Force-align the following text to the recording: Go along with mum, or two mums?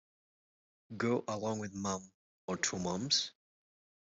Go 0.97 1.23
along 1.27 1.59
with 1.59 1.75
mum, 1.75 2.11
or 2.47 2.57
two 2.57 2.79
mums? 2.79 3.33